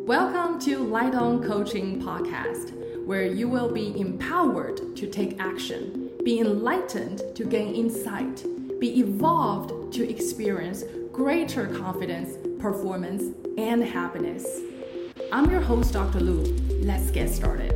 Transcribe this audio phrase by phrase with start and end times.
[0.00, 2.72] Welcome to Light On Coaching Podcast,
[3.04, 8.42] where you will be empowered to take action, be enlightened to gain insight,
[8.80, 10.82] be evolved to experience
[11.12, 13.24] greater confidence, performance,
[13.58, 14.46] and happiness.
[15.30, 16.20] I'm your host, Dr.
[16.20, 16.42] Lu.
[16.82, 17.74] Let's get started.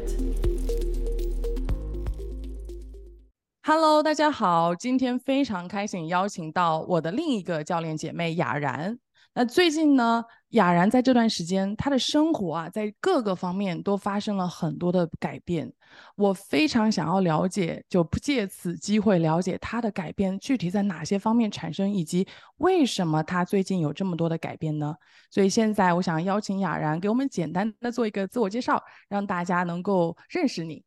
[3.63, 8.99] Hello，大家好，今天非常开心邀请到我的另一个教练姐妹雅然。
[9.33, 10.25] 那最近呢，
[10.56, 15.72] 雅然在这段时间，她的生活啊，在各个方面都发生了很多的改变。
[16.16, 22.26] 我非常想要了解，就不借此机会了解她的改变具体在哪些方面产生，以及
[22.58, 24.96] 为什么她最近有这么多的改变呢？
[25.30, 30.86] 所以现在我想邀请雅然给我们简单的做一个自我介绍，让大家能够认识你。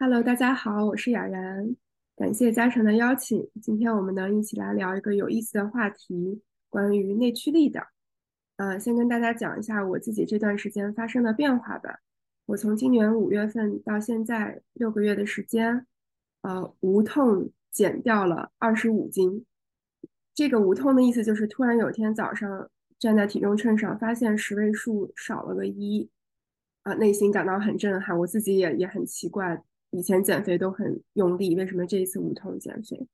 [0.00, 1.76] Hello，大家好，我是雅然，
[2.16, 3.48] 感谢嘉诚的邀请。
[3.62, 6.42] 今天我们能一起来聊一个有意思的话题。
[6.76, 7.86] 关于内驱力的，
[8.56, 12.00] 呃，先跟大家讲一下我自己这段时间发生的变化吧。
[12.44, 15.86] 我从今年五月份到现在六个月的时间，
[16.42, 19.46] 呃，无痛减掉了二十五斤。
[20.34, 26.10] 这个无痛的意思就是，突然有天早上站在体重秤上，发现十位数少了个一，
[26.82, 28.18] 啊，内心感到很震撼。
[28.18, 33.08] 我自己也也很奇怪，以前减肥都很用力，为什么这一次无痛减肥？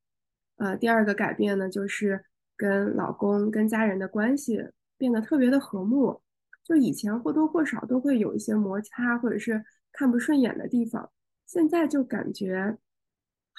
[0.56, 2.24] 呃，第二个改变呢，就是。
[2.62, 4.64] 跟老公、跟家人的关系
[4.96, 6.22] 变得特别的和睦，
[6.62, 11.10] 就以前或多或少都会有一些摩擦，或者是看不顺眼的地方，
[11.44, 12.78] 现在就感觉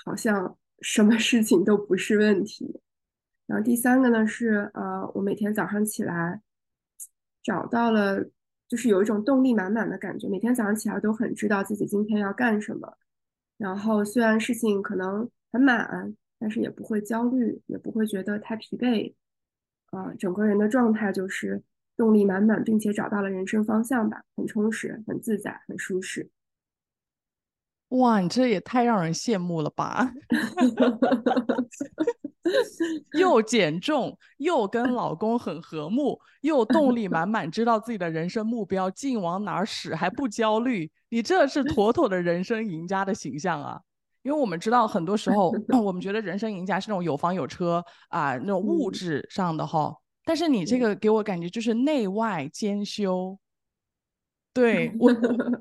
[0.05, 2.79] 好像什么事情都不是问题。
[3.45, 6.41] 然后第三个呢是，呃，我每天早上起来
[7.43, 8.23] 找到了，
[8.69, 12.97] 就是有一种动力满满的感觉，每天早上起来都很知道自己今天要干什么。
[13.57, 16.15] 然后虽然事情可能很满。
[16.44, 19.13] 但是也不会焦虑，也不会觉得太疲惫，
[19.91, 21.63] 啊，整个人的状态就是
[21.95, 26.30] 动力满满，并且找到了人生方向吧，很充实，很自在，很舒适。
[27.88, 30.11] 哇，你这也太让人羡慕了吧！
[33.17, 43.79] 又减重，又跟老公很和睦，又动力满满，知道自己的人生目标，劲往哪儿使，还不焦虑，你这是妥妥的人生赢家的形象啊！
[44.23, 45.53] 因为我们知道，很多时候
[45.84, 49.95] 我们觉得人生赢家是那种有房有车啊，那种物质上的哈。
[50.25, 53.38] 但是你这个给我感觉就是内外兼修。
[54.56, 55.11] 对我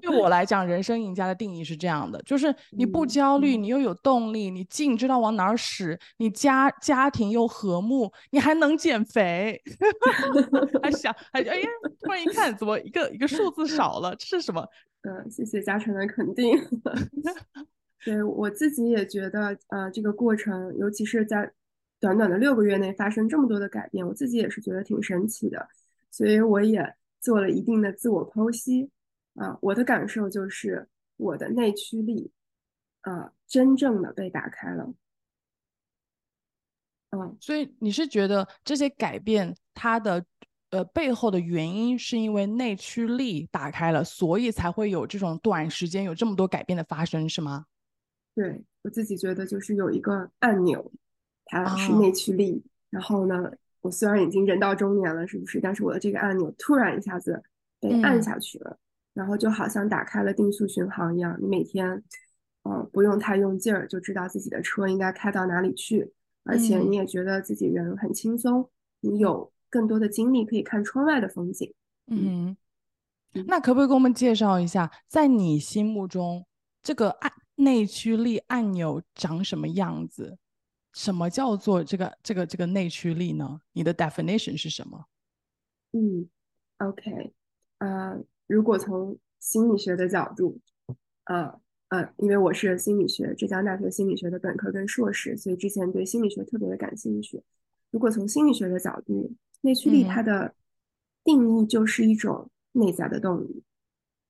[0.02, 9.58] 对我来讲，人生赢家的定义是这样的：就是你不焦虑，你又有动力，你劲知道往哪儿使，你家家庭又和睦，你还能减肥。
[10.82, 11.68] 还想还哎呀，
[12.02, 14.14] 突然一看，怎么一个一个数字少了？
[14.16, 14.62] 这是什么？
[15.08, 16.54] 嗯，谢谢嘉诚的肯定。
[18.04, 21.52] 对我自己也觉得，呃，这个过程，尤其是在
[22.00, 25.68] 短短的六个月内发生这么多的改变，我自己也是觉得挺神奇的，
[26.10, 28.90] 所以我也做了一定的自我剖析。
[29.34, 30.86] 啊，我的感受就是
[31.16, 32.30] 我的内驱力，
[33.00, 34.92] 啊，真正的被打开了。
[37.12, 40.22] 嗯，所以你是觉得这些改变它的
[40.68, 47.64] 呃背后的原因，是因为内驱力打开了，所以才会有这种短时间有这么多改变的发生，是吗？
[48.34, 50.90] 对我自己觉得就是有一个按钮，
[51.46, 52.64] 它是内驱力。
[52.90, 53.50] 然后呢，
[53.80, 55.60] 我虽然已经人到中年了，是不是？
[55.60, 57.42] 但是我的这个按钮突然一下子
[57.80, 58.76] 被按下去了，
[59.14, 62.02] 然后就好像打开了定速巡航一样，你每天，
[62.64, 66.12] 呃，不用太用劲儿，就知道自己的车应该开到哪里去，
[66.44, 68.68] 而且你也觉得自己人很轻松，
[69.00, 71.72] 你有更多的精力可以看窗外的风景。
[72.08, 72.54] 嗯，
[73.46, 76.44] 那可不可以给我们介绍一下，在你心目中
[76.82, 77.32] 这个按？
[77.56, 80.38] 内驱力按钮长什么样子？
[80.92, 83.60] 什么叫做这个这个这个内驱力呢？
[83.72, 85.06] 你的 definition 是什么？
[85.92, 86.28] 嗯
[86.78, 87.32] ，OK，
[87.78, 90.58] 呃，如果从心理学的角度，
[91.24, 97.42] 呃呃，因为我是心理学浙江大学心理学的本科跟硕士，所以之前对心理学特别的感兴趣。
[97.90, 100.54] 如果从心理学的角度，内驱力它的
[101.22, 103.62] 定义就是一种内在的动力，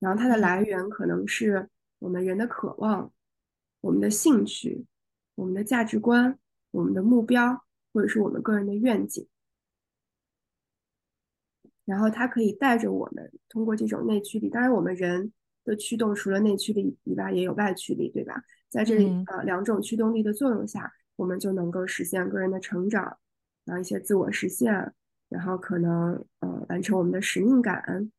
[0.01, 1.69] 然后它的来源可能是。
[1.99, 3.13] 我们人的渴望，
[3.83, 4.87] 我们的兴趣，
[5.35, 6.39] 我们的价值观，
[6.71, 9.27] 我们的目标，或者是我们个人的愿景，
[11.85, 14.49] 然后它可以带着我们通过这种内驱力。
[14.49, 15.33] 当然，我们人
[15.65, 18.43] 的驱动除了内驱力以外，也有外驱力，对吧？
[18.69, 23.19] 在这里呃两种驱动力的作用下，我们就能够实现个人的成长，
[23.65, 24.95] 然后一些自我实现，
[25.29, 28.11] 然后可能呃完成我们的使命感，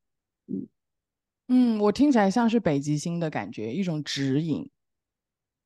[0.46, 0.68] 嗯。
[1.48, 4.70] 嗯，我听起来像是北极星的感觉，一种指引。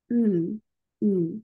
[0.08, 0.60] 嗯
[1.00, 1.42] 嗯，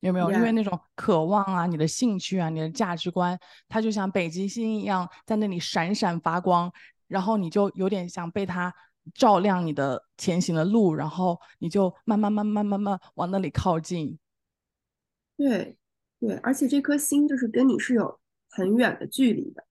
[0.00, 0.30] 有没有？
[0.30, 6.72] 因为那种渴望啊，你的兴趣啊，你的价值观，它就像北极星一样，在那里闪闪发光，
[7.08, 8.72] 然后你就有点想被它
[9.14, 14.18] 照亮你的前行的路，然后你就慢慢慢慢慢慢往那里靠近。
[15.36, 15.76] 对，
[16.20, 18.20] 对，而且这颗星就是跟你是有
[18.50, 19.64] 很远的距离的，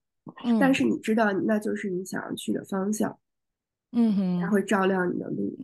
[0.60, 3.18] 但是你知道那就是你想要去的方向。
[3.92, 5.56] 嗯哼，它会照亮你的路。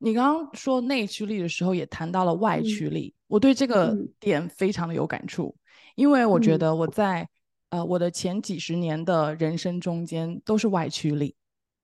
[0.00, 5.54] 嗯，你刚刚说内驱力的时候，也谈到了外驱力，我对这个点非常的有感触，
[5.94, 7.28] 因为我觉得我在
[7.70, 11.34] 呃我的前几十年的人生中间都是外驱力，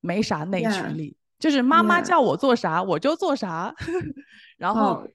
[0.01, 3.75] 没啥内驱力，就是妈妈叫我做啥我就做啥，
[4.59, 5.07] 然后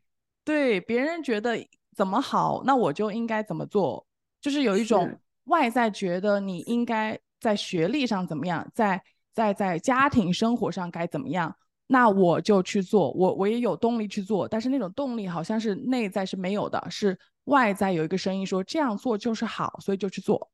[0.44, 1.58] 对别人觉得
[1.96, 4.06] 怎么好，那我就应该怎么做，
[4.42, 9.02] 就是有一种外在觉得你应该在学历上怎么样，在。
[9.36, 11.54] 在在家庭生活上该怎么样，
[11.88, 20.50] 那我就去做，我我也有动力去做，但是那种动力好像是内在是没有的，是外在有一个声音说这样做就是好，所以就去做。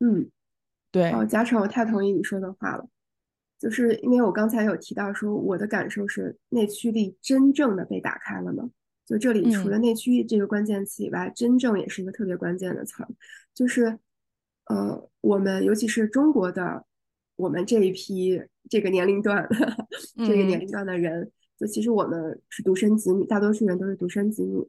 [0.00, 0.30] 嗯，
[0.90, 1.10] 对。
[1.12, 2.86] 哦，嘉诚，我太同意你说的话了，
[3.58, 8.68] 就是因为我刚才有提到说，我的感受是内驱力真正的被打开了吗？
[9.06, 13.08] 就这里除了内驱力这个关键词以外，真正也是一个特别关键的词儿，
[13.54, 13.98] 就是
[14.66, 16.84] 呃，我们尤其是中国的。
[17.40, 18.38] 我们这一批
[18.68, 19.48] 这个年龄段，
[20.18, 24.62] 这个年龄段的人，就其实我们是独生子女，大多数人都是独生子女。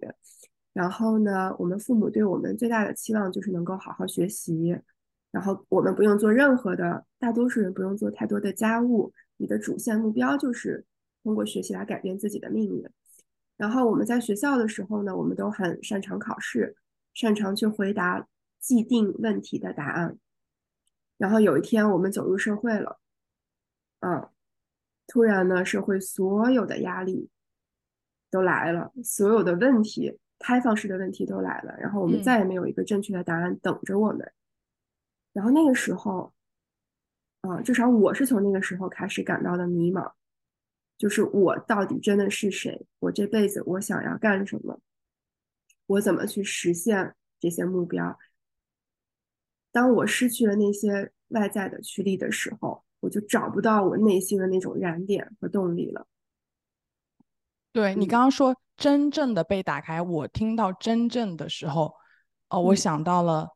[0.73, 4.73] 然后呢，我们父母对我们最大的期望就是能够好好学习，
[5.31, 9.12] 然后我们不用做任何的，大多数人不用做太多的家务。
[9.35, 10.85] 你的主线目标就是
[11.23, 12.88] 通过学习来改变自己的命运。
[13.57, 16.75] 然后我们在学校的时候呢，我们都很擅长考试，
[17.13, 18.25] 擅长去回答
[18.59, 20.18] 既定问题的答案。
[21.21, 23.00] 然后有一天我们走入社会了，
[24.00, 24.27] 嗯，
[25.06, 27.29] 突然呢，社会所有的压力
[28.31, 34.33] 都来了，所有的问题，开放式的问题都来了，然后我们再也没有一个正确的答案等着我们。
[35.31, 36.33] 然后那个时候，
[37.41, 40.12] 啊，至少我是从那个时候开始感到的迷茫，
[40.97, 42.88] 就是我到底真的是谁？
[42.97, 44.81] 我这辈子我想要干什么？
[45.85, 48.18] 我怎么去实现这些目标？
[49.71, 56.06] 当我失去了那些外在的驱力的时候，我就找不到我内心的那种燃点和动力了。
[57.71, 61.94] 对你刚刚说真正的被打开，我听到真正的时候，
[62.50, 63.47] 哦，我想到了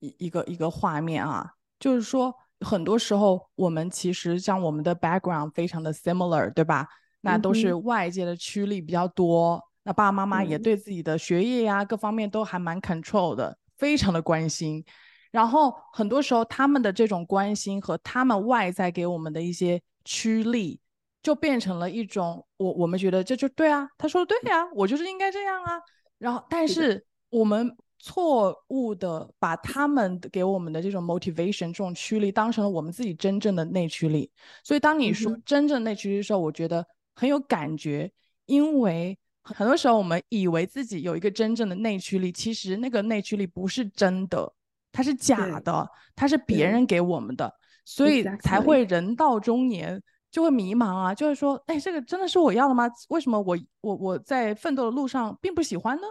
[0.00, 6.88] 一一个一个画面啊，就是说很多时候我们其实像我们的 background 非常的 similar，对吧？
[7.20, 14.84] 那都是外界的驱力比较多，那爸爸妈妈也对自己的学业呀各方面都还蛮 control 的，非常的关心。
[15.30, 20.80] 然后很多时候，他们的这种关心和他们外在给我们的一些驱力，
[21.22, 25.80] 就变成了一种我我们觉得这就对啊，他说的对呀，我就是应该这样啊。
[26.18, 34.30] 然后，但是我们错误的把他们给我们的这种 motivation 这种驱力当成了我们自己真正的内驱力。
[34.64, 36.84] 所以，当你说真正内驱力的时候，我觉得
[37.14, 38.10] 很有感觉，
[38.46, 44.52] 因为很多时候我们以为自己有一个真正的内驱力，其实那个内驱力不是真的。
[44.92, 47.52] 它是假的，它是别人给我们的，
[47.84, 52.88] 所以才会人到中年就会迷茫啊，就会说，哎，这个真的是我要的吗？
[53.08, 56.02] 为什么我我我在奋斗的路上并不喜欢呢？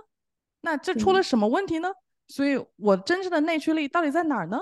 [0.61, 1.89] 那这出了什么问题呢？
[2.27, 4.59] 所以，我真正的内驱力到底在哪儿呢？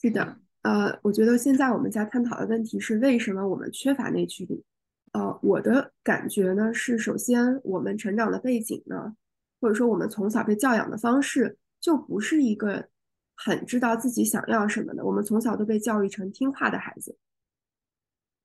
[0.00, 4.64] 是的，呃，我觉得现在我们在探讨的问题是为什么我们缺乏内驱力。
[5.12, 9.14] 呃，我的感觉呢是，首先我们成长的背景呢，
[9.60, 11.58] 或者说我们从小被教养的方式。
[11.82, 12.88] 就不是一个
[13.34, 15.04] 很知道自己想要什么的。
[15.04, 17.18] 我们从小都被教育成听话的孩子，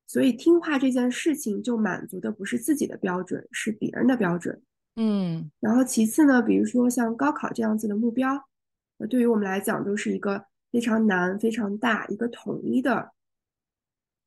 [0.08, 4.62] 所以听话这件事情就满足的不是自己的标准，是别人的标准。
[4.96, 8.50] 嗯，然后其次呢，比如说像高考这样子的目标，
[8.98, 13.12] 那对于我们来讲都是一个非常难、非常大、一个统一的，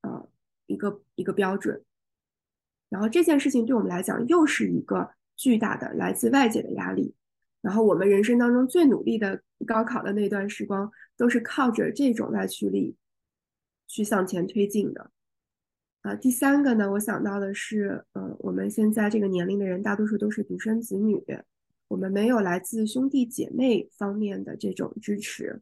[0.02, 0.28] 呃，
[0.66, 1.84] 一个一个标准。
[2.88, 7.14] 然后这件事情对我们来讲又是一个巨大的来自外界的压力。
[7.60, 12.96] 然后我们人生当中最努力的高考的那段时光，都是靠着这种外驱力
[13.86, 15.10] 去向前推进的。
[16.00, 21.22] 啊，第三个呢，我想到的是，呃，我们现在这个年龄的人，大多数都是独生子女，
[21.88, 25.60] 我们没有来自兄弟姐妹方面的这种支持。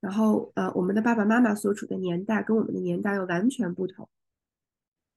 [0.00, 4.08] 然后，呃，我们的爸爸妈妈所处的年代跟我们的年代又完全不同。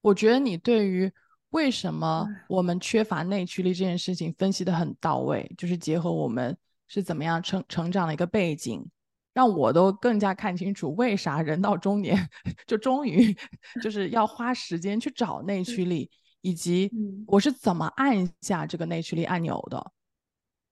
[0.02, 1.12] 我觉得你对于。
[1.56, 6.56] 为什么我们缺乏内驱力这件事情分析的很到位，就是结合我们
[6.90, 8.86] 是怎么样成成长的一个背景，
[9.34, 12.30] 让我都更加看清楚为啥人到中年
[12.68, 13.34] 就终于
[13.82, 16.92] 就是要花时间去找内驱力，以及
[17.26, 19.92] 我是怎么按下这个内驱力按钮的。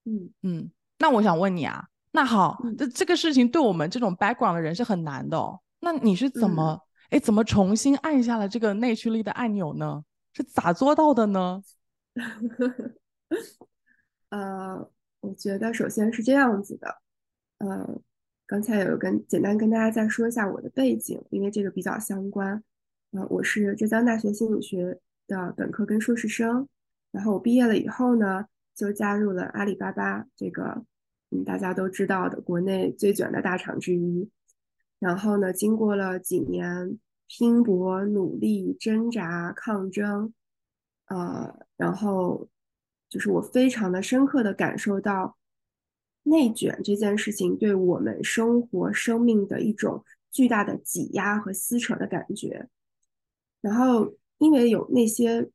[0.03, 0.29] 嗯。
[0.41, 6.77] 嗯，那我想问你啊，那好，这这个事情对我们这种 background 的人是很难的，那你是怎么
[7.09, 10.03] 哎怎么重新按下了这个内驱力的按钮呢？
[10.33, 11.63] 是咋做到的呢？
[14.29, 16.97] 呃，我觉得首先是这样子的，
[17.59, 18.01] 呃，
[18.45, 22.63] 刚才有跟简单跟大家再说一下我的背景，因为这个比较相关。
[23.11, 26.67] 呃，我是浙江大学心理学的本科跟硕士生，
[27.11, 30.83] 然后我毕业了以后呢，就加入了阿里巴巴这个
[31.29, 34.29] 嗯大家都知道的国内最卷的大厂之一。
[34.97, 36.97] 然后呢，经过了几年
[37.35, 40.31] 拼搏、努力、挣扎、抗争，
[41.07, 42.47] 呃，然后
[43.09, 45.35] 就是我非常的深刻的感受到
[46.21, 52.69] 内卷这件事情对我们生活、生命的一种巨大的挤压和撕扯的感觉。
[53.61, 55.49] 然后因为有那些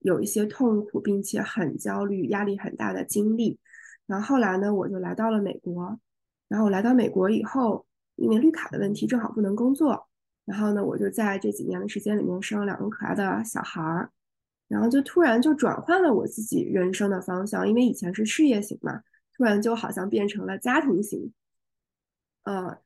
[0.00, 3.60] 有一些痛苦，并且很焦虑、压力很大的经历，
[4.08, 6.00] 然后后来呢，我就来到了美国。
[6.48, 7.86] 然后我来到美国以后。
[8.20, 10.07] 因为绿卡的问题，正好不能工作，
[10.48, 14.10] 然后呢，我就在这几年的时间里面生了两个可爱的小孩儿，
[14.66, 19.02] 然后就突然就转换了我自己人生的方向，因为以前是事业型嘛，
[19.36, 21.30] 突然就好像变成了家庭型，
[22.44, 22.78] 呃，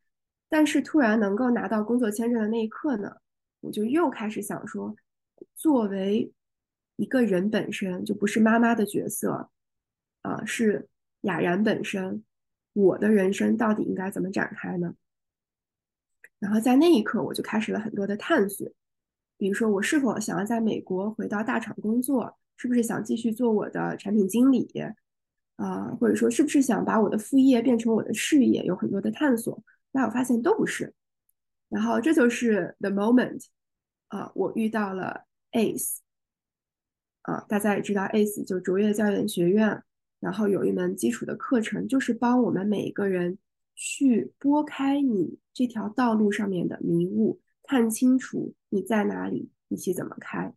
[0.49, 3.15] 但是突然能够拿到工作签证的那一刻呢，
[3.61, 4.97] 我就又开始想说，
[5.55, 6.33] 作为
[6.97, 9.51] 一个人本身就不是妈妈的角色，
[10.23, 10.89] 啊，是
[11.21, 12.25] 雅然本身，
[12.73, 14.97] 我的人生到底应该怎么展开呢？
[16.43, 18.69] 然后在那一刻，我就开始了很多的探索，
[19.39, 24.69] 比如说我是否想要在美国回到大厂工作，是不是想继续做我的产品经理，
[25.55, 29.63] 啊，或者说是不是想把我的副业变成我的事业，有很多的探索。
[29.93, 30.93] 那我发现都不是。
[31.69, 33.45] 然后这就是 the moment，
[34.09, 35.23] 啊，我遇到了
[35.53, 35.99] ACE，
[37.23, 39.81] 啊，大家也知道 ACE 就卓越教研学院，
[40.19, 43.39] 然后有一门基础的课程，就是帮我们每一个人。
[43.85, 50.55] 去拨开你这条道路上面的迷雾，看清楚你在哪里，以及怎么开。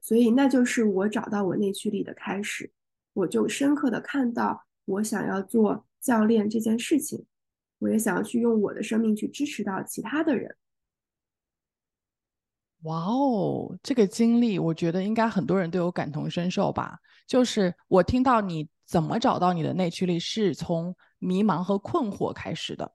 [0.00, 2.72] 所以，那就是我找到我内驱力的开始。
[3.12, 7.26] 我就深刻的看到，我想要做教练这件事情，
[7.78, 10.56] 我也想要去用我的生命去支持到其他的人。
[12.82, 16.98] 哇哦，这个经历，我觉得应该很多人都有感同身受吧。
[17.26, 20.94] 就是我听到你怎么找到你的内驱力，是从。
[21.18, 22.92] 迷茫和困惑开始的，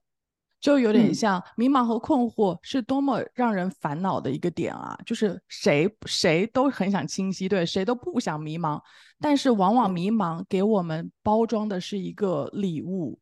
[0.59, 4.95] 就有点像迷茫和困惑是多么让人烦恼的一个点啊！
[5.07, 8.79] 就是谁谁都很想清晰，对，谁都不想迷茫，
[9.19, 13.19] 但是往往迷茫给我们包装的是一个礼物，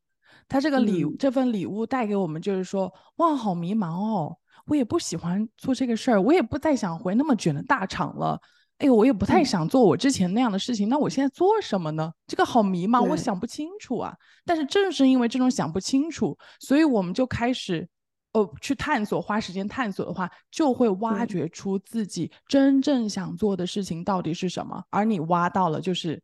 [0.50, 4.38] 他这个礼这份礼物带给我们就是说，哇，好迷茫哦，
[4.70, 8.40] 我也不喜欢做这个事儿，我也不再想回那么卷的大厂了。
[8.78, 12.14] 哎呦，我也不太想做我之前那样的事情，那我现在做什么呢？
[12.28, 14.16] 这个好迷茫，我想不清楚啊。
[14.46, 17.86] 但是正是因为这种想不清楚，所以我们就开始，
[18.32, 24.82] 哦，去探索，花时间探索的话，就会挖掘出自己真正想做的事情到底是什么。
[24.92, 26.22] 而你挖到了，就是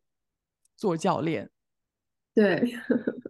[0.78, 1.50] 做教练。
[2.34, 2.72] 对，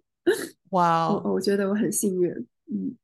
[0.70, 2.30] 哇，我我觉得我很幸运，
[2.70, 2.96] 嗯。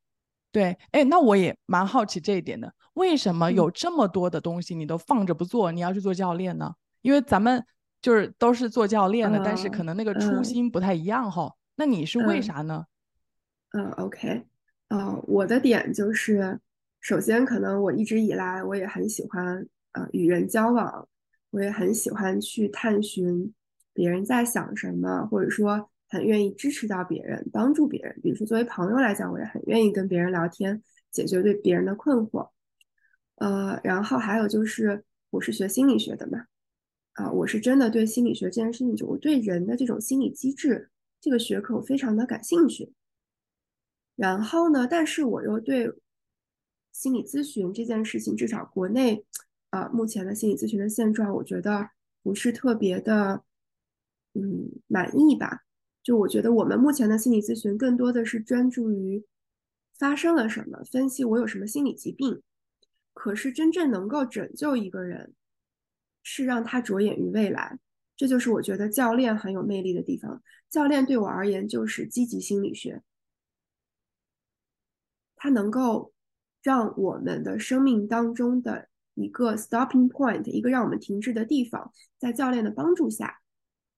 [0.53, 6.75] 对，哎，那我也蛮好奇这一点的，为什么有这么多的东西你都放着不做，你要去做教练呢？
[7.01, 7.65] 因为咱们
[8.03, 11.55] 就是都是做教练的，但是可能那个初心不太一样哈。
[11.77, 12.85] 那你是为啥呢？
[13.73, 14.45] 嗯，OK，
[14.89, 16.61] 呃，我的点就是，
[17.01, 21.09] 首先可能我一直以来我也很喜欢呃与人交往，
[21.51, 23.55] 我也很喜欢去探寻
[23.95, 25.89] 别人在想什么，或者说。
[26.13, 28.15] 很愿意支持到别人，帮助别人。
[28.23, 32.51] 比如说，作为朋友来讲，我也很愿意跟别人聊天，解决对别人的困惑。
[33.37, 36.45] 呃，然后还有就是，我是学心理学的嘛，
[37.15, 42.93] 啊，我是真的对心理学这件事情，就我对人的这种心理机制这个学科我非常的感兴趣。
[44.15, 45.91] 然后呢，但是我又对
[46.93, 49.25] 心理咨询这件事情，至少国内
[49.71, 51.89] 啊目前的心理咨询的现状，我觉得
[52.23, 53.43] 不是特别的，
[54.35, 55.63] 嗯，满意吧。
[56.03, 59.25] 就我觉得，我们目前的心理咨询更多的是专注于
[59.97, 62.43] 发生了什么，分析我有什么心理疾病。
[63.15, 65.35] 可是真正能够拯救一个人，
[66.23, 67.79] 是让他着眼于未来。
[68.17, 70.43] 这就是我觉得教练很有魅力的地方。
[70.71, 73.03] 教练对我而言就是积极心理学，
[75.37, 76.15] 它能够
[76.63, 83.42] 让我们的生命当中的一个 stopping point，一个让我们停滞的地方，在教练的帮助下。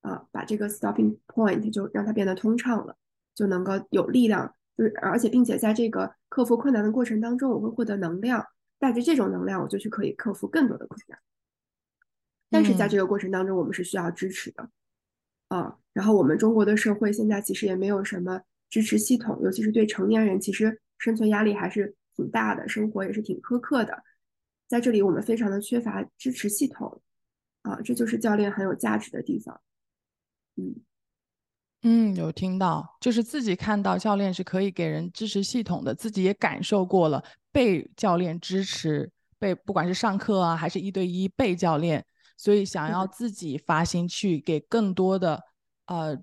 [0.04, 2.94] 啊，把这个 stopping point 就让它变得通畅了，
[3.34, 8.46] 就能够有力量，就是而且并且在这个克服困难的过程当中，我会获得能量，
[8.78, 11.18] 带着这种能量，我就去可以克服更多的困难。
[12.50, 14.68] 但是在这个过程当中，我们是需要支持的，
[15.48, 24.02] 啊，然后我们中国的社会现在其实也没有什么支持系统，尤其是对成年人，其实生存压力还是挺大的，生活也是挺苛刻的。
[24.68, 27.00] 在这里，我们非常的缺乏支持系统，
[27.62, 29.58] 啊，这就是教练很有价值的地方。
[30.56, 30.74] 嗯
[31.86, 42.02] 嗯，有听到，就是自己看到教练是可以给人支持系统的，自己也感受过了被教练支持，被不管是上课啊，还是一对一被教练，
[42.38, 45.42] 所以想要自己发心去给更多的
[45.84, 46.16] 呃，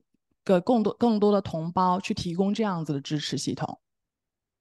[0.44, 3.80] 给更多更多的同胞去提供这样子的支持系统。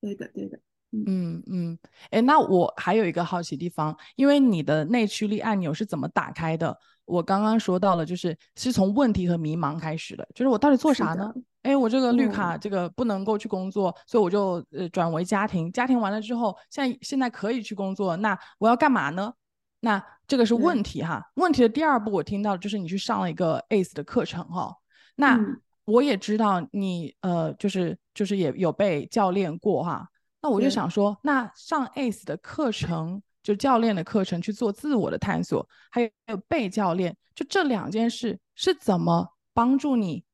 [0.02, 0.60] 对的，对的。
[0.92, 1.78] 嗯嗯，
[2.10, 6.76] 哎，那我还有一个好奇地方，因为你的内驱力按钮是怎么打开的？
[7.10, 11.32] 我刚刚说到了，就是是从问题和迷茫开始的，就是我到底做啥呢？
[11.62, 19.32] 哎，我这个绿卡这个不能够去工作，所以我就呃转为家庭，家庭完了之后，现在现在可以去工作，那我要干嘛呢？
[19.80, 21.22] 那这个是问题哈。
[21.34, 24.74] 问题的第二步我听到就是你去上了一个 ACE 的课程哈。
[25.16, 25.38] 那
[25.84, 30.08] 我也知道你呃就是就是也有被教练过哈。
[30.40, 33.22] 那我就想说，那上 ACE 的课程。
[33.42, 40.24] 就教练的课程去做自我的探索，还有还有被教练，就这两件事是怎么帮助你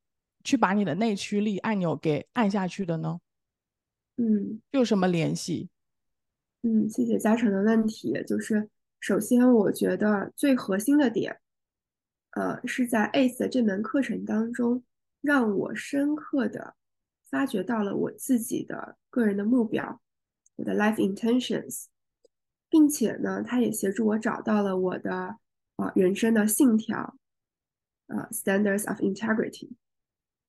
[0.45, 3.21] 去把你的内驱力按钮给按下去的呢？
[4.17, 5.69] 嗯，有什么联系？
[6.63, 8.13] 嗯，谢谢嘉诚的问题。
[8.27, 11.39] 就是首先，我觉得最核心的点，
[12.31, 14.83] 呃，是在 ACE 这门课程当中，
[15.21, 16.75] 让我深刻的
[17.29, 20.01] 发掘到了我自己的个人的目标，
[20.57, 21.85] 我的 life intentions。
[22.69, 25.37] 并且呢，他也协助我找到了我的
[25.77, 27.17] 呃人生的信条，
[28.09, 29.71] 呃 standards of integrity。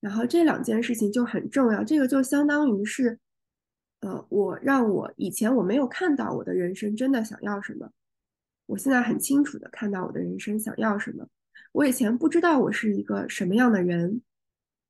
[0.00, 3.18] 然后这两件事情就很重要，这个就相当于是，
[4.00, 7.90] 呃，我让我以前我没有看到我的人生真的想要什么，
[8.66, 11.26] 我现在很清楚的看到我的人生想要什么。
[11.72, 14.22] 我以前不知道我是一个什么样的人，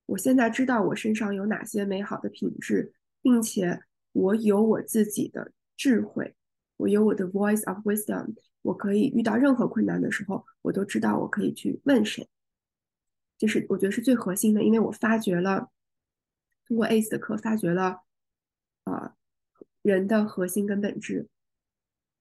[0.07, 2.93] 我现在知道我身上有哪些美好的品质，
[3.23, 3.83] 并且
[4.13, 6.35] 我有我自己的智慧。
[6.79, 12.27] 我有我的 voice of wisdom，我可以遇到任何困难的时候，我都知道我可以去问谁。
[13.37, 15.71] 这是我觉得是最核心的，因为我发掘了
[16.67, 18.01] 通过 ACE 的课，发掘了
[18.85, 19.15] 啊
[19.83, 21.29] 人的核心跟本质。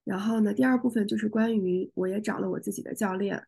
[0.04, 3.46] 然后呢，第二部分就是关于我也找了我自己的教练，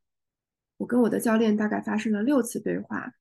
[0.77, 3.13] 我跟我的教练大概发生了六次对话，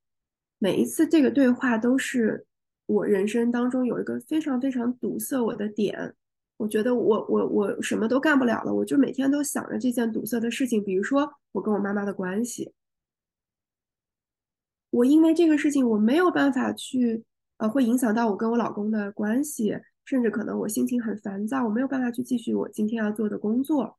[0.59, 2.47] 每一次这个对话都是
[2.87, 6.15] 我人生当中有一个非常非常堵塞我的点。
[6.59, 12.75] 我觉得我我我什么都干不了了，我就每天都想着这件堵塞的事情，比如说我跟我妈妈的关系，
[14.90, 17.25] 我因为这个事情我没有办法去，
[17.59, 23.97] 呃，会影响到我跟我老公的关系，甚至可能我心情很烦躁，我没有办法去继续我今天要做的工作，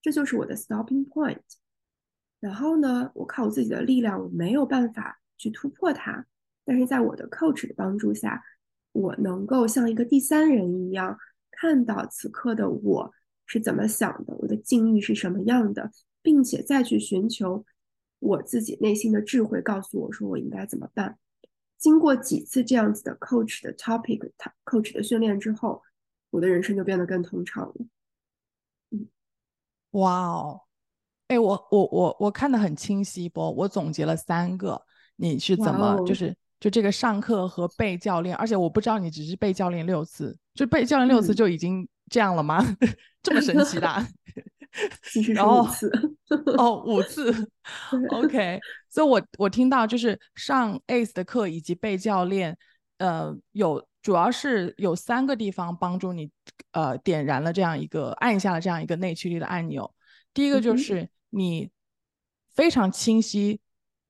[0.00, 1.42] 这就是我的 stopping point。
[2.40, 6.24] 然后呢，我靠我自己的力量，我没有办法去突破它，
[6.64, 8.42] 但是在我的 coach 的帮助下，
[8.92, 11.18] 我能够像一个第三人一样。
[11.52, 13.12] 看到此刻的我
[13.46, 17.64] 是怎么想的，我的境遇是什么样的，并且再去寻求
[18.18, 21.18] 我自己内心的智慧，告诉我说我应该怎么办。
[21.78, 24.30] 经过几次这样子的 coach 的 topic、
[24.64, 25.82] coach 的训练之后，
[26.30, 27.74] 我的人生就变得更通畅了。
[28.90, 29.08] 嗯，
[29.90, 30.62] 哇哦，
[31.28, 33.40] 哎，我我我我看得很清晰不？
[33.56, 34.82] 我总结了三个，
[35.16, 36.36] 你是怎么就是？
[36.62, 42.64] 就这个上课和被教练，而且我不知道你只是被教练六次，就被教练六次就已经这样了吗？
[43.20, 43.88] 这么神奇的？
[45.34, 45.66] 然后
[46.56, 47.34] 哦，五次
[48.12, 48.60] ，OK。
[48.88, 52.56] 所以，我我听到就是上 ACE 的课以及被教练，
[52.98, 56.30] 呃，有主要是有三个地方帮助你，
[56.70, 59.92] 呃，点燃了这样一个按下了这样一个内驱力的按钮。
[60.32, 61.68] 第一个就是你
[62.54, 63.58] 非常清晰。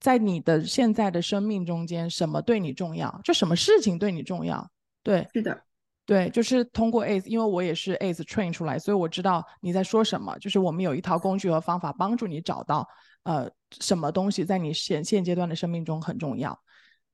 [0.03, 3.21] 在你的现在的生命中间，什么对你重要？
[3.23, 4.69] 就什么事情对你重要？
[5.05, 5.62] 对，是的，
[6.05, 10.37] 对，就是通过 ACE，因为我也是 ACE train 出来，所以我知道你在说什么。
[10.41, 12.85] 就是我们有一套工具和方法帮助你找到，
[13.23, 13.49] 呃，
[13.81, 16.61] 什么东西在你现现阶段的生命中很重要。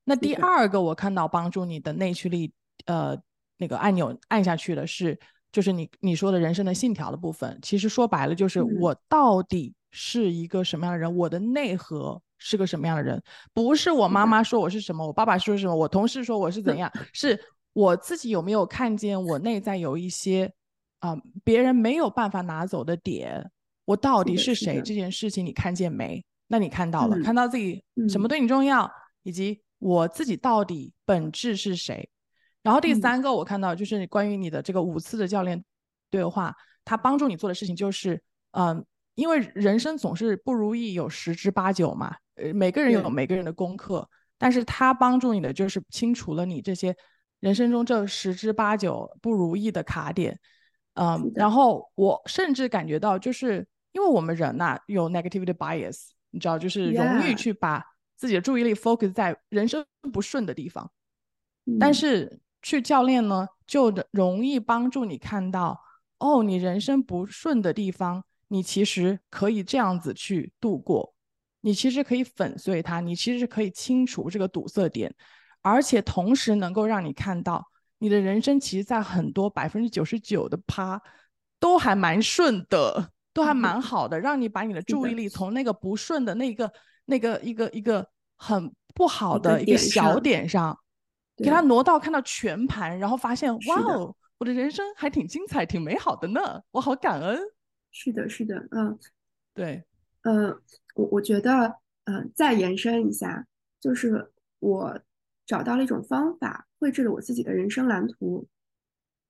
[0.03, 2.51] 那第二个，我看到帮助你的内驱力，
[2.87, 3.15] 呃，
[3.57, 5.15] 那个按钮按下去的是，
[5.51, 7.59] 就是你你说的人生的信条的部分。
[7.61, 12.19] 其实说白了，就是我到底是一个什么样的人，我的内核。
[12.39, 13.21] 是个什么样的人？
[13.53, 17.39] 不是我妈妈说我是什么，我爸爸说什么，我同事说我是怎样， 是
[17.73, 20.51] 我自己有没有看见我内在有一些
[20.99, 23.51] 啊别人没有办法拿走的点？
[23.85, 24.81] 我到底是谁？
[24.81, 26.23] 这件事情你看见没？
[26.47, 28.89] 那你看到了，看到自己什么对你重要，
[29.23, 32.09] 以及我自己到底本质是谁？
[32.63, 35.63] 然后第三个我看到就是关于你的这个五次的教练
[36.09, 38.21] 对话，他帮助你做的事情就是
[38.51, 38.83] 嗯。
[39.15, 46.95] 因为人生总是不如意有十之八九嘛，呃，每个人有每个人的功课，但是他帮助你的就是清除了你这些人生中这十之八九不如意的卡点，然后第三个我看到就是关于你的这个五次的教练对话，他帮助你做的事情就是，嗯，因为人生总是不如意有十之八九嘛，呃，每个人有每个人的功课，但是他帮助你的就是清除了你这些。
[47.39, 50.37] 人生中这十之八九不如意的卡点，
[51.33, 52.45] 然后第三个我看到就是关于你的这个五次的教练对话，他帮助你的就是清除了你这些。
[52.45, 57.81] 人生中这十之八九不如意的卡点，嗯，然后我甚至感觉到，就是因为我们人呐有 negativity bias，你知道，就是容易去把
[58.17, 60.91] 自己的注意力 focus 在人生不顺的地方。
[61.79, 65.79] 但是去教练呢，就容易帮助你看到，
[66.17, 71.13] 哦，你人生不顺的地方，你其实可以这样子去度过，
[71.61, 75.13] 你其实可以粉碎它，你其实可以清除这个堵塞点，
[75.61, 77.65] 而且同时能够让你看到。
[78.01, 81.01] 你的人生其实，在很多百分之九十九的趴，
[81.59, 86.71] 都还蛮顺的，都还蛮好的，让你把你的注意力从那个不顺的那个、
[87.03, 90.79] 那个一个一个很不好的一个小点上，
[91.35, 97.37] 给它挪到看到全盘，然后发现，哇哦，我的人生还挺精彩、挺美好的呢，我好感恩。
[97.91, 98.97] 是的，是的，嗯，
[99.53, 99.83] 对，
[100.23, 100.59] 嗯，
[100.95, 103.47] 我我觉得，嗯，再延伸一下，
[103.79, 104.99] 就是我。
[105.45, 108.47] 找到了一种方法，绘制了我自己的人生蓝图。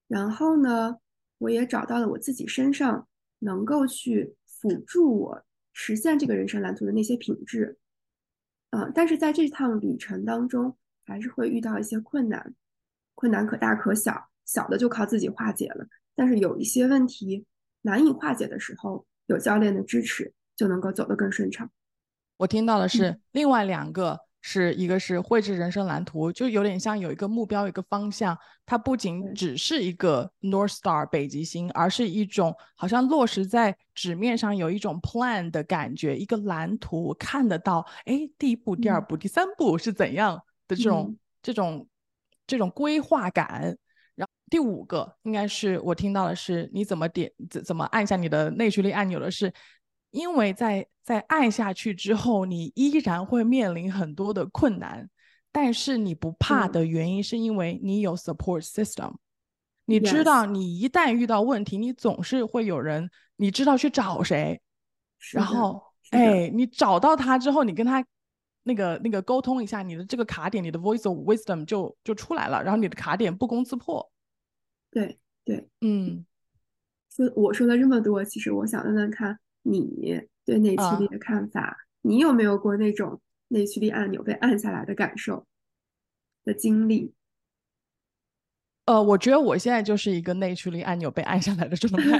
[0.10, 0.98] 然后呢，
[1.38, 3.08] 我也找到了我自己身上
[3.40, 7.78] 能够去辅助我实现这个人生蓝图的那些品质。
[8.72, 10.76] 嗯，但是在这趟旅程当中，
[11.06, 12.54] 还是会遇到一些困难，
[13.16, 15.88] 困难可大可小，小的就靠自己化解了。
[16.16, 17.46] 但是有一些问题
[17.84, 21.70] 难以化解的时候，有教练的支持，就能够走得更顺畅。
[22.36, 24.20] 我听到的是另外两个。
[24.42, 28.38] 是一个是绘制人生蓝图，就有点像有一个目标、一个方向。
[28.66, 37.86] 它不仅只是一个 North Star 北极星，而是一种好像落实在纸面上，有一种 plan 的感觉，一个蓝图看得到。
[38.06, 41.86] 哎，第一步、第二步、第三步是怎样的这种这种
[42.48, 43.78] 这种规划感。
[44.16, 49.54] 然后第五个应该是我听到的是，你怎么点怎怎么按下你的内驱力按钮的是。
[50.12, 55.10] 因为在在按下去之后，你依然会面临很多的困难，
[55.52, 59.16] 但是你不怕的原因是因为你有 support system，
[59.86, 64.60] 你知道你一旦遇到问题，你总是会有人，你知道去找谁，
[65.32, 68.04] 然后哎，你找到他之后，你跟他
[68.64, 74.12] 那个那个沟通一下，你的这个卡点，你的 voice of wisdom 就就出来了，然后你的卡点不攻自破。
[74.92, 76.26] 对对，嗯，
[77.16, 79.40] 说我说了这么多，其实我想问问看。
[79.64, 81.78] 你对内驱力的看法？
[82.02, 85.46] 你有没有过那种内驱力按钮被按下来的感受
[86.46, 87.14] 的经历？
[88.86, 92.20] 呃，我觉得我现在就是一个内驱力按钮被按下来的状态。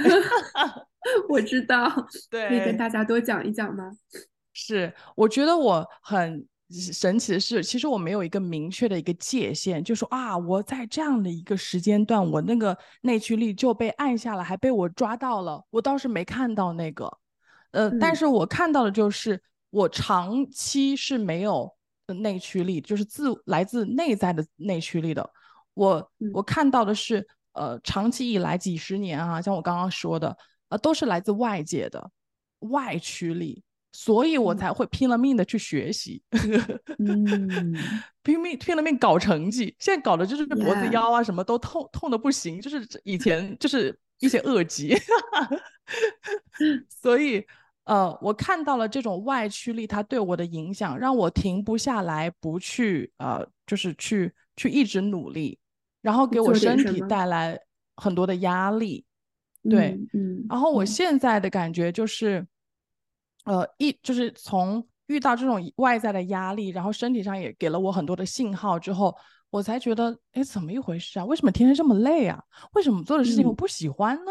[1.28, 1.90] 我知道，
[2.30, 3.90] 对，可以跟大家多讲一讲吗？
[4.52, 17.18] 是，我觉得我很神奇的是，其实我没有一个明确的一个界限，就说啊，我在这样的一个时间段，我那个内驱力就被按下了，还被我抓到了，我倒是没看到那个。
[17.72, 21.72] 呃，但是我看到的就是我长期是没有
[22.20, 25.30] 内驱力，就是自来自内在的内驱力的。
[25.74, 30.36] 我我看到的是，呃，长期以来几十年啊，像我刚刚说的，
[30.68, 32.10] 呃，都是来自外界的
[32.58, 36.20] 外驱力，所以我才会拼了命的去学习，
[38.24, 39.74] 拼命拼了命搞成绩。
[39.78, 44.96] 现在搞的就是脖子腰啊什么都痛痛的不行，就是以前就是一些恶疾，
[47.00, 47.46] 所以。
[47.90, 55.58] 呃，我看到了这种外驱力，它对我的影响，让我停不下来，不去呃，就是去去一直努力，
[56.00, 57.58] 然后给我身体带来
[57.96, 59.04] 很多的压力。
[59.68, 60.46] 对，嗯。
[60.48, 62.46] 然后我现在的感觉就是，
[63.44, 69.12] 呃，一就是从遇到这种外在的压力，然后身体上也给了我很多的信号之后，
[69.50, 71.24] 我才觉得，哎，怎么一回事啊？
[71.24, 72.40] 为什么天天这么累啊？
[72.74, 74.30] 为什么做的事情我不喜欢呢？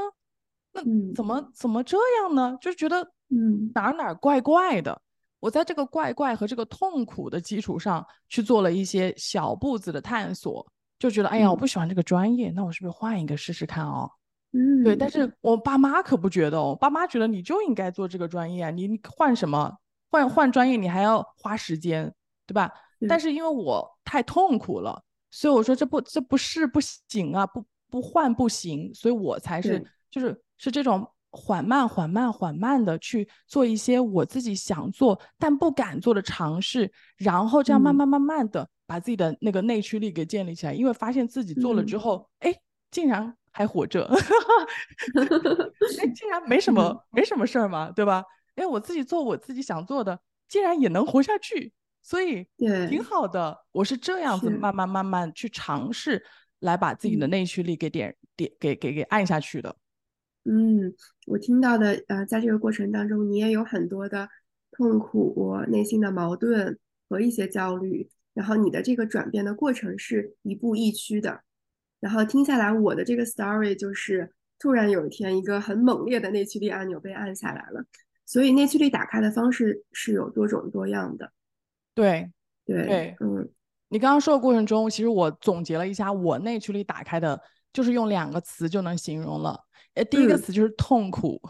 [0.83, 2.57] 那怎么怎么这样呢？
[2.61, 3.11] 就觉得。
[3.31, 4.99] 嗯，哪哪怪怪的。
[5.39, 10.65] 我在这个怪怪和这个痛苦的基础上去做了一些小步子的探索，
[10.97, 14.09] 就觉得哎呀，我不喜欢这个专业，那我是不是换一个试试看哦？
[14.53, 14.95] 嗯，对。
[14.95, 19.71] 但是我爸妈可不觉得哦，爸妈觉得你就应该做这个专业，你换什么
[20.09, 22.11] 换换专业，你还要花时间，
[22.47, 22.71] 对吧？
[23.07, 31.07] 但是因为我太痛苦了，所以我说这不这不是不行啊，不不换不行，所以我才是就是是这种。
[31.31, 40.73] 缓慢、缓慢、缓慢的去做一些我自己想做但不敢做的尝试，然后这样慢慢、慢慢的把自己的那个内驱力给建立起来。
[40.73, 42.51] 因为发现自己做了之后，哎，
[42.89, 44.05] 竟然还活着，
[46.01, 48.23] 哎，竟然没什么、没什么事儿嘛，对吧？
[48.55, 52.47] 哎，我自己做我自己想做的，竟然也能活下去，所以
[52.89, 53.55] 挺好的。
[53.71, 56.25] 我是这样子慢慢、慢慢去尝试，
[56.61, 59.75] 来把自己的内驱力给点点给给给按下去的。
[60.45, 60.93] 嗯，
[61.27, 64.29] 我听到的，呃，在这个过程当中，你也有很多的
[64.71, 71.41] 痛苦、内心的矛盾和一些焦虑，然后你的这个转变的过程是一步一趋的。
[71.99, 77.83] 然后听下来，我的这个 story 就是，突然有一天一个很猛烈的内驱力按钮被按下来了。
[78.25, 81.31] 所以内驱力打开的方式是有多种多样的。
[81.93, 82.31] 对
[82.65, 83.49] 对对，嗯，
[83.89, 87.41] 你刚刚说的过程中，其实我总结了一下，我内驱力打开的，
[87.73, 89.59] 就是用两个词就能形容了。
[89.95, 90.41] 呃，第一个嗯。
[90.41, 91.41] 词就是痛苦。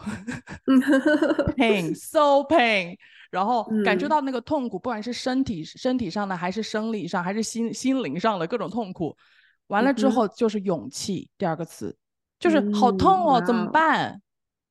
[0.66, 0.80] 嗯，
[1.56, 2.96] pain，so pain，
[3.30, 4.08] 然后感觉嗯。
[4.08, 9.16] 到那个痛苦，不管是身体身体上的，还是生理上，还是心心灵上的各种痛苦。
[9.68, 11.96] 完了之后就是勇气，第二个词
[12.40, 14.20] 就是好嗯痛哦，怎么办？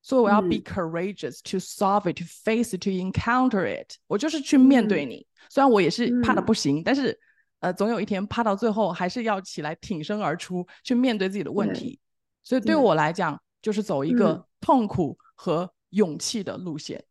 [0.01, 0.63] 所以我要 be 嗯。
[0.63, 3.95] courageous to solve it, to face it, to encounter it。
[4.07, 6.45] 我就是去面对嗯你，虽然我也是怕的嗯。
[6.45, 7.17] 不行，但是
[7.59, 11.99] 呃，总有一天怕到最后还是要起来挺身而出，去面对自己的问题。
[12.43, 12.75] 所以对对。
[12.75, 17.03] 我来讲，就是走一嗯个痛苦和勇气的路线。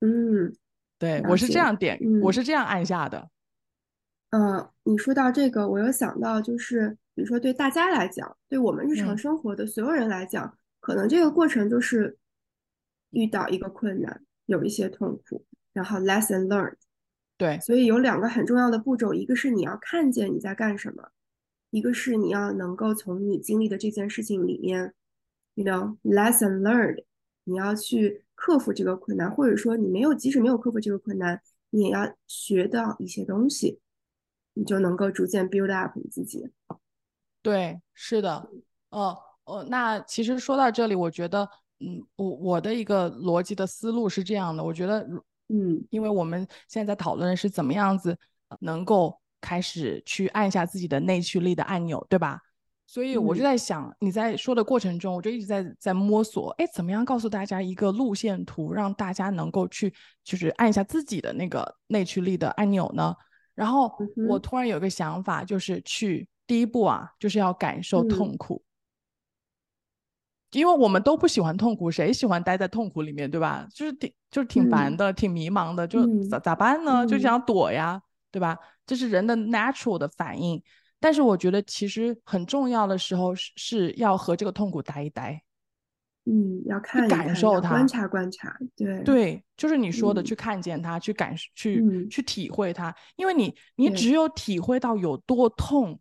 [0.00, 0.54] 嗯
[0.98, 3.30] 对我是这样点，我嗯是这样按下的。
[4.30, 12.16] 呃，你说到这个，我有想到，就是比如说对大家来讲，对我们日常嗯生活的所有人来讲，可能这个过程就是
[13.10, 16.76] 遇到一个困难，有一些痛苦，然后 lesson learned。
[17.36, 21.08] 对所以有两个很重要的步骤，一个是你要看见你在干什么，
[21.70, 24.94] 一个是你要能够从你经历的这件事情里面
[25.60, 27.04] ，you know lesson learned，
[27.44, 33.78] 你要去克服这个困难，或者说你没有即使没有克服这个困难，你也要学到一些东西，
[34.54, 36.50] 你就能够逐渐 build up 你自己。
[37.42, 38.48] 对，是的，
[38.88, 41.48] 哦哦，那其实说到这里，我觉得，
[41.80, 45.00] 嗯，我我的一个逻辑的思路是这样的，我觉得，
[45.48, 48.16] 嗯因为我们现在在讨论是怎么样子
[48.48, 52.40] 呃能够开始去按下自己的内驱力的按钮，对吧？
[52.92, 63.14] 所以我就嗯在想，你在说的过程中，我就一直在在摸索，哎，怎么样告诉大家一个路线图，让大家能够去就是按一下自己的那个内驱力的按钮呢？
[63.54, 63.96] 然后
[64.28, 68.60] 我突然有一个想法，就是去第一步啊，就是要感受嗯痛苦，
[70.50, 73.68] 因为我们都不喜欢痛苦，谁喜欢待在痛苦里面，对吧？
[73.72, 77.06] 就是挺就是挺烦嗯的，挺迷茫的，就嗯咋咋办呢？
[77.06, 78.58] 就嗯想躲呀，对吧？
[78.84, 80.60] 这是人的 natural 的反应。
[81.00, 85.42] 但是我觉得其实很重要的时候是是要和这个痛苦待一待，
[86.26, 89.02] 嗯，要看一感，受它观察观察，对。
[89.02, 95.98] 对，就是你说的，嗯去看见它，去感受，去嗯去体会它，因为你你只有体会到有多痛，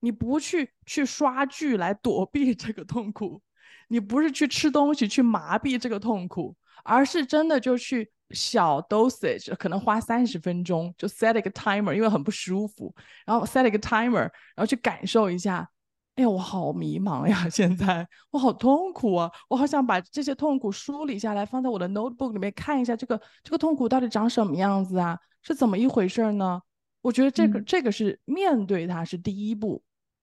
[0.00, 3.40] 你不去去刷剧来躲 避这个痛苦，
[3.88, 15.70] 你不是去吃东西去麻痹这个痛苦，而是真的就去小 dosage，可能花三十分钟就 set 一个 timer，因为很不舒服，然后 set 一个 timer，然后去感受一下。
[16.16, 17.46] 哎呀，我好迷茫呀！
[17.46, 19.30] 现在我好痛苦啊！
[19.50, 25.18] 我好想把这些痛苦梳理下来，放在我的 notebook 里面看一下，这个这个痛苦到底长什么样子啊？
[25.42, 26.62] 是怎么一回事呢？
[27.02, 29.82] 我觉得这个、嗯这个是面对它是第一步，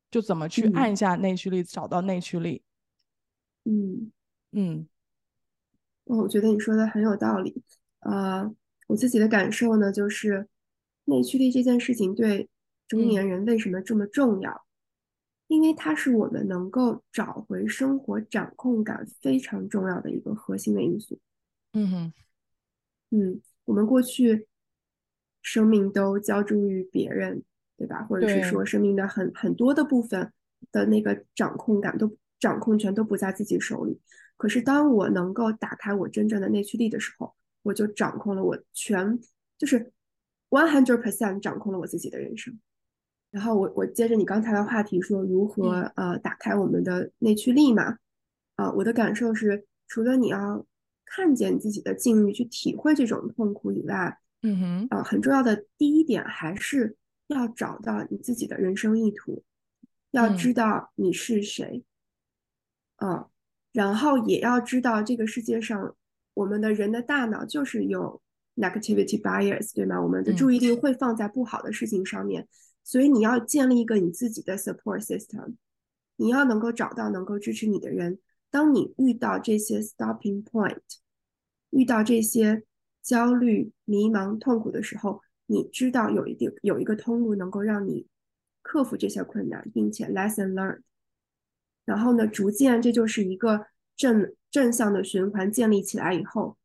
[0.09, 2.63] 就怎么去嗯按下内驱力，找到内驱力。
[3.65, 4.11] 嗯。
[4.51, 4.87] 嗯
[6.05, 7.61] 哦我觉得你说的很有道理。
[8.03, 8.53] 呃，
[8.87, 10.47] 我自己的感受呢，就是
[11.05, 12.49] 内驱力这件事情对
[12.87, 14.65] 中嗯年人为什么这么重要？
[15.47, 21.19] 因为它是我们能够找回生活掌控感非常重要的一个核心的因素。
[21.73, 22.13] 嗯哼
[23.11, 24.47] 嗯，我们过去
[25.41, 27.43] 生命都交诸于别人，
[27.77, 28.03] 对吧？
[28.03, 30.31] 或者是说生命的很很多的部分
[30.71, 33.99] 的那个掌控感都掌控权都不在自己手里。
[34.37, 39.19] 可是当我能够打开我真正的内驱力的时候，我就掌控了我全，
[39.57, 39.91] 就是
[40.49, 42.59] one hundred percent 掌控了我自己的人生。
[43.31, 47.97] 然后我我接着你刚才的话题说如何、呃打开我们的内驱力嘛，
[48.55, 50.63] 啊、我的感受是，除了你要
[51.03, 54.87] 看见自己的境遇，去体会这种痛苦以外，嗯哼。
[54.91, 56.95] 呃，很重要的第一点还是
[57.27, 59.43] 要找到你自己的人生意图，
[60.11, 60.37] 要嗯。
[60.37, 61.83] 知道你是谁，
[62.97, 63.27] 嗯，
[63.71, 65.95] 然后也要知道这个世界上
[66.33, 68.21] 我们的人的大脑就是有
[68.55, 70.01] negativity bias，对吗？
[70.01, 72.47] 我们的嗯注意力会放在不好的事情上面，
[72.83, 75.55] 所以你要建立一个你自己的 support system，
[76.15, 78.19] 你要能够找到能够支持你的人。
[78.49, 80.77] 当你遇到这些 stopping point，
[81.71, 82.63] 遇到这些
[83.01, 88.07] 焦虑、迷茫、痛苦的时候，你知道有一定有一个通路能够让你
[88.61, 90.81] 克服这些困难，并且 lesson learned。
[91.83, 93.65] 然后呢，逐渐这就是一个
[93.97, 96.55] 正正向的循环建立起来以后，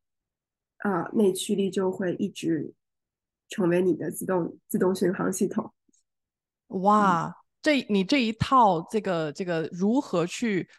[0.77, 2.71] 啊、内驱力就会一直
[3.49, 5.73] 成为你的自动自动巡航系统。
[6.67, 10.69] 哇，这你这一套这个这个如何去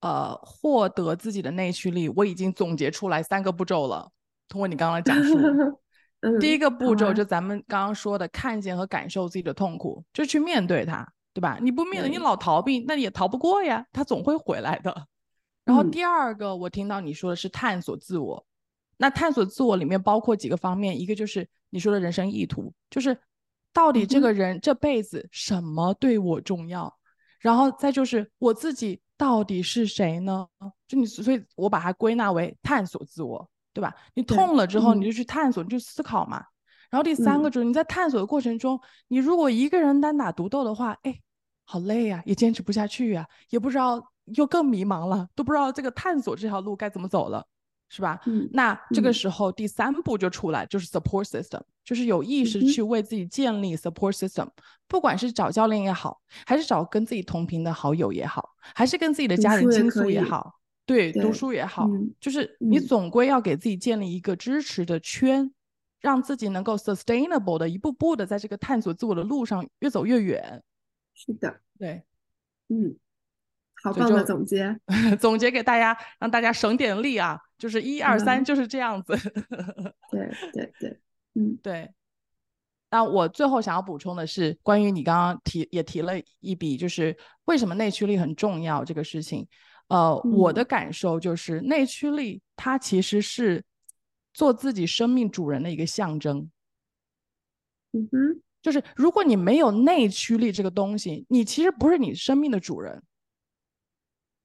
[0.00, 4.10] 呃获得自己的内驱力，我已经总结出来三个步骤了。
[4.48, 5.38] 通过你刚刚的讲述，
[6.22, 11.60] 嗯，第一个步骤就咱们刚刚说的，看见和感受自己的痛苦，就去面对它，对吧？
[11.62, 15.06] 你不面对，你老逃避，那也逃不过呀，它总会回来的。
[15.66, 18.46] 然后第二个，我听到你说的是探索自我。
[18.96, 23.18] 那探索自我里面包括几个方面，一个就是你说的人生意图，就是
[23.74, 26.96] 到底这个人这辈子什么对我重要，
[27.40, 30.46] 然后再就是我自己到底是谁呢？
[30.88, 33.94] 就你，所以我把它归纳为探索自我，对吧？
[34.14, 36.42] 你痛了之后，你就去探索，你就思考嘛。
[36.88, 41.20] 然后第三个就是你在探索的过程中，你如果一个人单打独斗的话，哎，
[41.66, 44.02] 好累呀，也坚持不下去呀，也不知道
[44.36, 47.46] 又更迷茫了，都不知道这个探索这条路该怎么走了。
[47.88, 48.20] 是吧？
[48.26, 54.48] 嗯，那这个时候第三步就出来，就是 support system，就是有意识去为自己建立 support system，
[54.88, 60.52] 不管是找教练也好，还是找跟自己同频的好友也好，还是跟自己的家人倾诉也好，
[60.84, 61.86] 对，读书也好，
[62.18, 65.48] 就是你总归要给自己建立一个支持的圈，
[66.00, 70.60] 让自己能够 sustainable 的一步步的在这个探索自我的路上越走越远。
[71.16, 72.04] 是的，对，
[72.68, 72.96] 嗯。
[73.82, 74.76] 好棒的总结，
[75.20, 77.38] 总结给大家，让大家省点力啊！
[77.56, 79.14] 就是一二三，就是这样子。
[80.10, 81.00] 对对对，
[81.34, 81.88] 嗯 对。
[82.90, 89.46] 那我最后想要补充的是，关于你刚刚提也提了一笔，就是为什么内驱力很重要这个事情。
[89.88, 93.62] 呃，我的感受就是内驱力它其实是
[94.32, 96.50] 做自己生命主人的一个象征。
[97.92, 103.00] 嗯哼，就是如果你没有内驱力这个东西，你其实不是你生命的主人。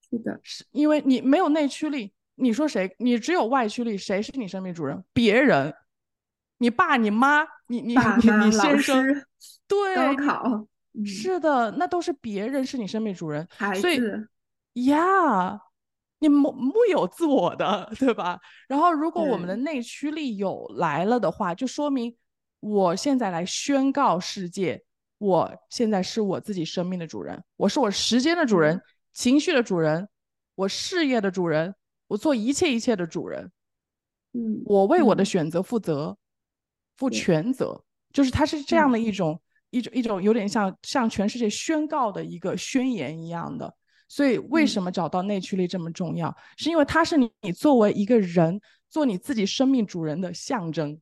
[0.08, 2.96] 是的，是因为你没有内驱力，你说谁？
[3.00, 5.04] 你只有外驱力，谁是你生命主人？
[5.12, 5.74] 别人，
[6.60, 9.04] 你爸、你妈、你你你你先生，
[9.68, 10.68] 对，高考，
[11.04, 13.48] 是的，那都是别人是你生命主人。
[13.50, 14.30] 孩子，
[14.74, 15.60] 呀，
[16.20, 18.40] 你木木有自我的，对吧？
[18.68, 22.16] 然后，如果我们的内驱力有来了的话，就说明
[22.62, 24.82] 我现在来宣告世界，
[25.18, 28.82] 我现在是我自己生命的主人，我是我时间的主人。
[29.14, 30.08] 情绪的主人，
[30.56, 31.76] 我事业的主人，
[32.08, 33.52] 我做一切一切的主人。
[34.32, 36.18] 嗯，我为我的选择负责，
[36.96, 37.84] 负全责。
[38.14, 43.76] 就是它是这样的一种一种一种有点像向全世界宣告的一个宣言一样的。
[44.08, 46.34] 所以为什么找到内驱力这么重要？
[46.56, 50.98] 是因为它是你你作为一个人做你自己生命主人的象征。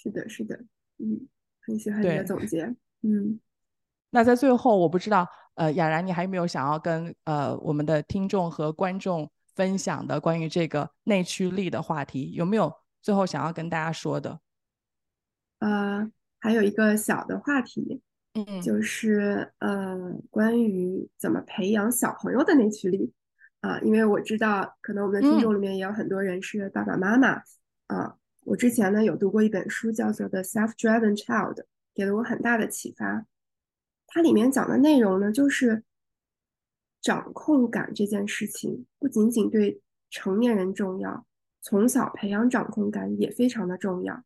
[0.00, 0.54] 是的，是的，
[0.98, 1.26] 嗯，
[1.66, 2.72] 很喜欢你的总结。
[3.02, 3.40] 嗯，
[4.10, 5.28] 那在最后，我不知道。
[5.54, 12.30] 呃，雅然，你还有没有想要跟呃我们的听众和观众分享的关于这个内驱力的话题？
[12.30, 14.38] 有没有最后想要跟大家说的？
[15.58, 16.08] 呃，
[16.38, 18.00] 还有一个小的话题，
[18.34, 19.98] 嗯，就是呃
[20.30, 23.12] 关于怎么培养小朋友的内驱力
[23.60, 27.42] 啊，因为我知道可能我们的听众里面也有很多人是爸爸妈妈
[27.88, 28.14] 啊。
[28.48, 31.54] 我之前呢有读过一本书，叫做《The Self-Driven Child》，
[31.94, 33.26] 给了我很大的启发。
[34.06, 35.82] 它里面讲的内容呢，就是
[37.02, 41.26] 掌控感这件事情，不仅仅对成年人重要，
[41.60, 44.24] 从小培养掌控感也非常的重要。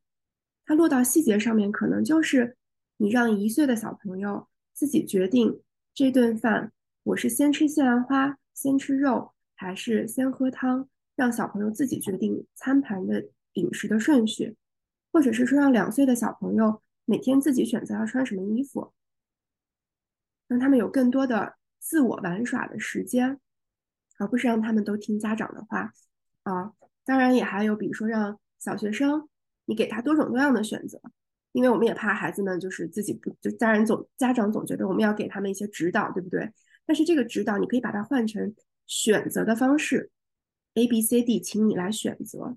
[0.64, 2.56] 它落到细节上面，可能就是
[2.98, 5.60] 你让一岁的小朋友自己决定
[5.92, 14.56] 这顿饭我是先吃西兰花，先吃肉，还是先喝汤，让小朋友自己决定餐盘的饮食的顺序，
[15.12, 18.92] 或者是说让两岁的小朋友每天自己选择要穿什么衣服。
[20.48, 23.38] 让他们有更多的自我玩耍的时间，
[24.18, 25.92] 而不是让他们都听家长的话
[26.42, 26.72] 啊。
[27.04, 29.28] 当然，也还有比如说让小学生，
[29.64, 31.00] 你给他多种多样的选择，
[31.52, 36.52] 因为我们也怕孩子们就是自己不就家人总家长总觉得我们要给他们一些指导，对不对？
[36.84, 38.54] 但是这个指导你可以把它换成
[38.86, 40.10] 选择的方式
[40.74, 42.56] ，A、B、C、D，请你来选择。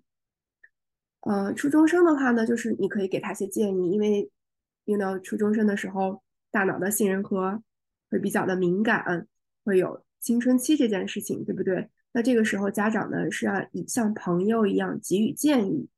[1.25, 4.31] 呃，初中生的话呢，就是你可以给他些建议，因为
[4.85, 7.61] 用到初中生的时候，大脑的杏仁核。
[8.11, 9.27] 会比较的敏感，
[9.65, 11.89] 会有青春期这件事情，对不对？
[12.13, 15.89] 那这个时候家长呢是要以像朋友一样给予建议，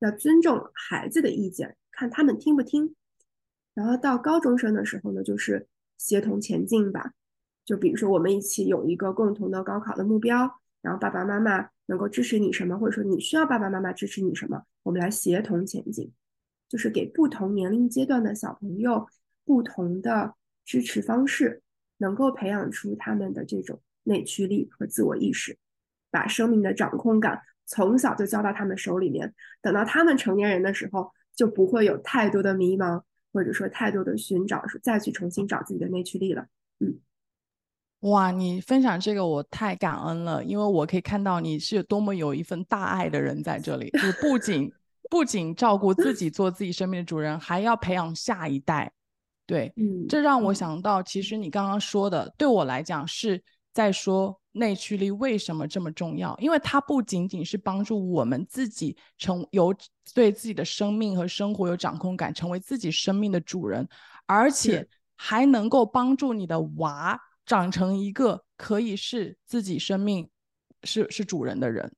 [0.00, 2.94] 要尊重孩子的意见，看他们听不听。
[3.72, 7.12] 然后到高中生的时候呢，就是协同前进吧。
[7.64, 16.12] 就比如说我们一起有一个共同的高考的目标，然后爸爸妈妈能够支持你什么，或者说你需要爸爸妈妈支持你什么，我们来协同前进，
[16.68, 19.08] 就是给不同年龄阶段的小朋友
[19.44, 20.36] 不同的。
[20.66, 21.60] 支持方式
[21.98, 25.58] 能够培养出他们的这种内驱力和自我意识，
[26.10, 29.34] 把生命的掌控感从小就交到他们手里面。
[29.60, 36.46] 等到他们成年人的时候，就不会有太多的迷茫，或者说太多的寻找，再去重新找自己的内驱力了。
[36.80, 36.98] 嗯，
[38.04, 44.70] 哇，你分享这个我太感恩了，因为我可以看到你是多么有一份大爱的人在这里，就是不仅
[45.08, 48.92] 不仅照顾自己，做自己生命的主人，还要培养下一代。
[49.46, 53.42] 对，嗯，这让我想到，其实你刚刚说的，对我来讲是
[53.72, 56.36] 在说内驱力为什么这么重要？
[56.38, 59.74] 因为它不仅仅是帮助我们自己成有
[60.14, 63.88] 对自己的生命和生活有掌控感，成为自己生命的主人，
[64.26, 64.86] 而且
[65.16, 70.28] 还能够帮助你的娃长成一个可以是自己生命
[70.82, 71.94] 是是主人的人。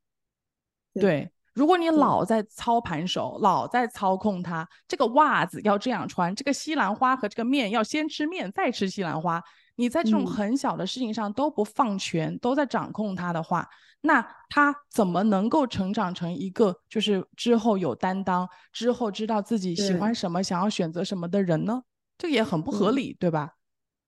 [0.95, 9.43] 对，如果你老在操盘手，老在操控他，这个袜子要这样穿，这个西兰花和这个面要先吃面再吃西兰花。
[9.79, 13.69] 你在这种很小的事情上都不放权，都在掌控他的话，
[14.01, 21.83] 那他怎么能够成长成一个就是之后有担当，之后知道自己喜欢什么，想要选择什么的人呢？
[22.17, 23.53] 这也很不合理，对吧？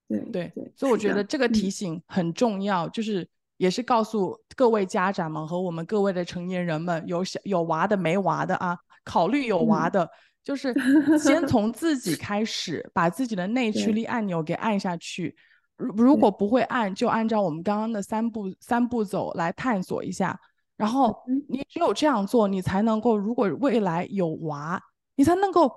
[0.09, 3.29] 对对对，所以我觉得这个提醒很重要，就是
[3.59, 10.09] 也是告诉各位家长们和我们各位的成年人们，有小有娃的没娃的啊，考虑有娃的，
[10.43, 10.75] 就是
[11.21, 15.37] 先从自己开始，把自己的内驱力按钮给按下去。
[15.77, 20.39] 如如果不会按，就按照我们刚刚的三步三步走来探索一下。
[20.77, 21.17] 然后
[21.49, 24.81] 你只有这样做，你才能够，如果未来有娃，
[25.17, 25.73] 你才能够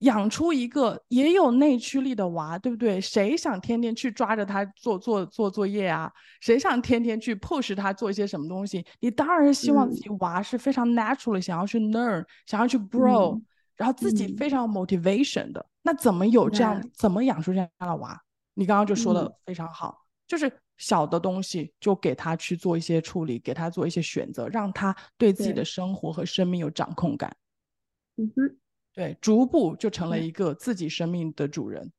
[0.00, 3.00] 养出一个也有内驱力的娃，对不对？
[3.00, 6.12] 谁想天天去抓着他做做做作业啊？
[6.40, 8.84] 谁想天天去 push 他做一些什么东西？
[9.00, 13.40] 你当然希望自己娃是非常 natural，想要去 learn，想要去 grow，
[13.76, 15.66] 然后自己非常 motivation 的。
[15.82, 16.80] 那怎么有这样？
[16.94, 18.20] 怎么养出这样的娃？
[18.54, 27.34] 你刚刚就说的非常好，就是小的东西就给他去做一些处理，给他做一些选择，让他对自己的生活和生命有掌控感。
[28.16, 28.56] 嗯哼，
[28.98, 31.92] 对，逐步就成了一个自己生命的主人。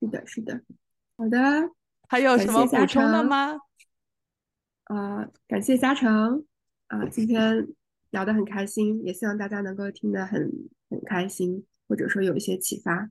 [0.00, 0.60] 是的，是的。
[1.16, 1.38] 好的，
[2.08, 3.52] 还有什么补充的吗？
[4.86, 6.44] 啊，感谢嘉诚
[6.88, 7.64] 啊，今天
[8.10, 10.50] 聊得很开心，也希望大家能够听得很
[10.90, 13.08] 很开心，或者说有一些启发。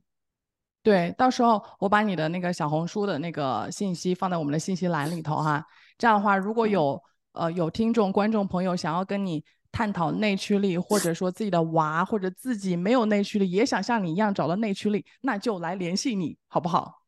[0.83, 5.65] 对，到时候我把你的那个小红书的那个信息放在我们的信息栏里头哈。
[5.97, 9.41] 这样的话，如果有呃有听众、观众朋友想要跟你
[9.71, 17.03] 探讨内驱力，或者说自己的娃或者自己没有内驱力，也想像你一样找到内驱力，那就来联系你，好不好？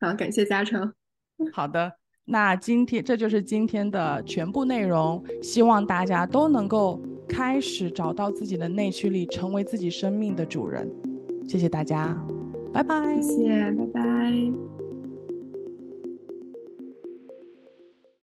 [0.00, 0.92] 好，感谢嘉诚。
[1.52, 1.92] 好的，
[2.24, 10.88] 那今天这就是今天的全部内容，希望大家都能够开始找到自己的内驱力，成为自己生命的主人。
[11.48, 12.16] 谢谢大家。
[12.72, 14.71] 拜拜，谢谢，拜拜。